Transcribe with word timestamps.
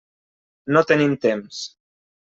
No 0.77 0.83
tenim 0.93 1.15
temps. 1.27 1.65